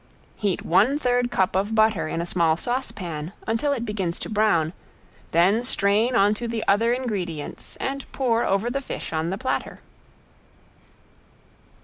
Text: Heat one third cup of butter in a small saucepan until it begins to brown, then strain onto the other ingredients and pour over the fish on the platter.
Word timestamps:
Heat 0.35 0.65
one 0.65 0.97
third 0.97 1.29
cup 1.29 1.55
of 1.55 1.75
butter 1.75 2.07
in 2.07 2.21
a 2.21 2.25
small 2.25 2.57
saucepan 2.57 3.33
until 3.45 3.71
it 3.71 3.85
begins 3.85 4.17
to 4.17 4.29
brown, 4.29 4.73
then 5.29 5.63
strain 5.63 6.15
onto 6.15 6.47
the 6.47 6.63
other 6.67 6.91
ingredients 6.91 7.75
and 7.75 8.11
pour 8.11 8.43
over 8.43 8.71
the 8.71 8.81
fish 8.81 9.13
on 9.13 9.29
the 9.29 9.37
platter. 9.37 9.79